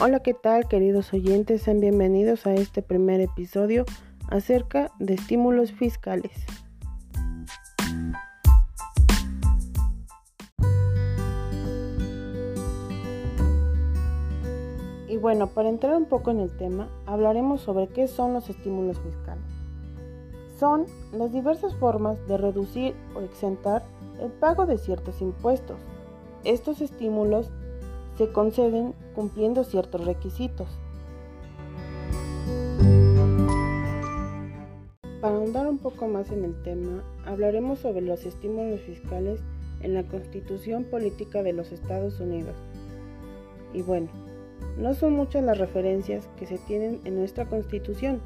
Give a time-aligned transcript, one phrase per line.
[0.00, 1.62] Hola, ¿qué tal queridos oyentes?
[1.62, 3.84] Sean bienvenidos a este primer episodio
[4.28, 6.32] acerca de estímulos fiscales.
[15.08, 18.98] Y bueno, para entrar un poco en el tema, hablaremos sobre qué son los estímulos
[18.98, 19.44] fiscales.
[20.58, 23.84] Son las diversas formas de reducir o exentar
[24.20, 25.78] el pago de ciertos impuestos.
[26.42, 27.52] Estos estímulos
[28.16, 30.68] se conceden cumpliendo ciertos requisitos.
[35.20, 39.40] Para ahondar un poco más en el tema, hablaremos sobre los estímulos fiscales
[39.80, 42.54] en la Constitución Política de los Estados Unidos.
[43.72, 44.08] Y bueno,
[44.78, 48.20] no son muchas las referencias que se tienen en nuestra Constitución,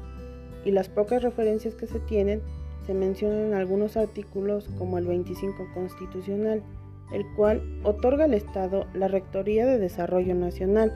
[0.65, 2.41] y las pocas referencias que se tienen
[2.85, 6.63] se mencionan en algunos artículos como el 25 constitucional,
[7.11, 10.93] el cual otorga al Estado la Rectoría de Desarrollo Nacional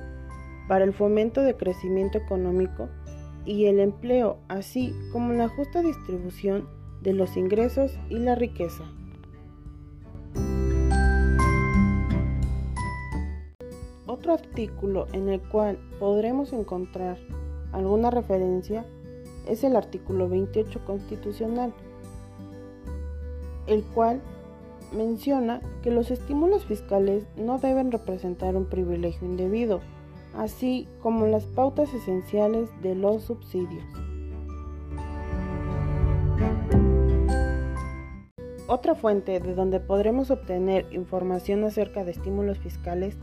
[0.68, 2.90] para el fomento de crecimiento económico
[3.46, 6.68] y el empleo, así como la justa distribución
[7.02, 8.84] de los ingresos y la riqueza.
[14.06, 17.18] Otro artículo en el cual podremos encontrar
[17.74, 18.86] alguna referencia
[19.48, 21.74] es el artículo 28 constitucional,
[23.68, 24.22] el cual
[24.94, 29.82] menciona que los estímulos fiscales no deben representar un privilegio indebido,
[30.36, 33.84] así como las pautas esenciales de los subsidios.
[38.68, 43.18] Otra fuente de donde podremos obtener información acerca de estímulos fiscales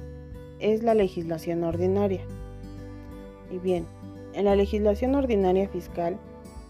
[0.61, 2.21] es la legislación ordinaria.
[3.51, 3.87] Y bien,
[4.35, 6.19] en la legislación ordinaria fiscal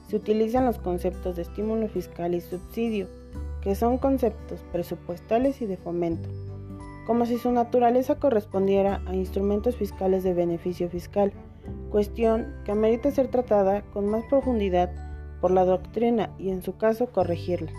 [0.08, 3.06] se utilizan los conceptos de estímulo fiscal y subsidio,
[3.62, 6.28] que son conceptos presupuestales y de fomento,
[7.06, 11.32] como si su naturaleza correspondiera a instrumentos fiscales de beneficio fiscal,
[11.90, 14.90] cuestión que amerita ser tratada con más profundidad
[15.40, 17.72] por la doctrina y en su caso corregirla.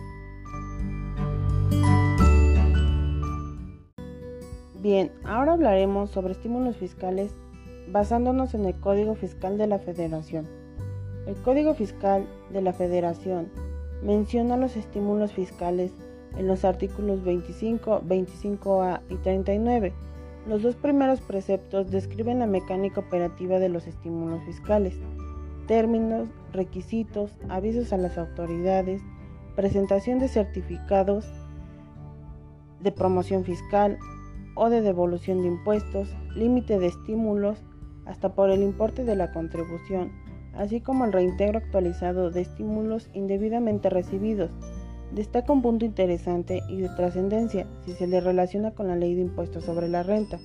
[4.81, 7.31] Bien, ahora hablaremos sobre estímulos fiscales
[7.91, 10.47] basándonos en el Código Fiscal de la Federación.
[11.27, 13.51] El Código Fiscal de la Federación
[14.01, 15.91] menciona los estímulos fiscales
[16.35, 19.93] en los artículos 25, 25A y 39.
[20.47, 24.97] Los dos primeros preceptos describen la mecánica operativa de los estímulos fiscales,
[25.67, 29.01] términos, requisitos, avisos a las autoridades,
[29.55, 31.27] presentación de certificados
[32.79, 33.99] de promoción fiscal
[34.55, 37.63] o de devolución de impuestos, límite de estímulos,
[38.05, 40.11] hasta por el importe de la contribución,
[40.53, 44.51] así como el reintegro actualizado de estímulos indebidamente recibidos.
[45.13, 49.21] Destaca un punto interesante y de trascendencia si se le relaciona con la ley de
[49.21, 50.39] impuestos sobre la renta.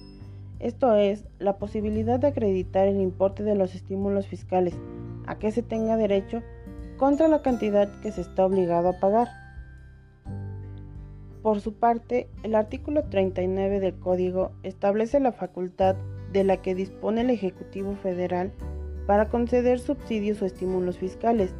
[0.58, 4.74] Esto es, la posibilidad de acreditar el importe de los estímulos fiscales
[5.26, 6.42] a que se tenga derecho
[6.96, 9.28] contra la cantidad que se está obligado a pagar.
[11.42, 15.94] Por su parte, el artículo 39 del Código establece la facultad
[16.32, 18.52] de la que dispone el Ejecutivo Federal
[19.06, 21.54] para conceder subsidios o estímulos fiscales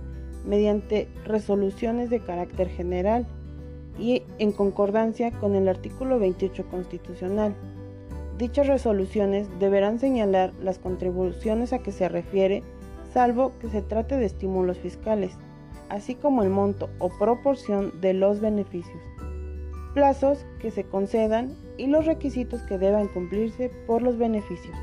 [0.44, 3.26] mediante resoluciones de carácter general
[3.98, 7.54] y en concordancia con el artículo 28 constitucional.
[8.38, 12.62] Dichas resoluciones deberán señalar las contribuciones a que se refiere,
[13.12, 15.32] salvo que se trate de estímulos fiscales,
[15.88, 19.00] así como el monto o proporción de los beneficios,
[19.94, 24.76] plazos que se concedan y los requisitos que deban cumplirse por los beneficios.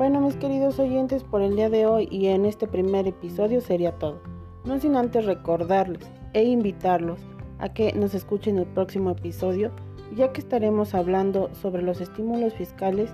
[0.00, 3.98] Bueno, mis queridos oyentes, por el día de hoy y en este primer episodio sería
[3.98, 4.22] todo.
[4.64, 7.20] No sin antes recordarles e invitarlos
[7.58, 9.72] a que nos escuchen el próximo episodio,
[10.16, 13.10] ya que estaremos hablando sobre los estímulos fiscales,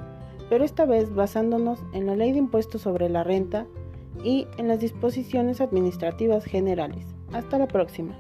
[0.49, 3.67] pero esta vez basándonos en la ley de impuestos sobre la renta
[4.23, 7.05] y en las disposiciones administrativas generales.
[7.33, 8.17] Hasta la próxima.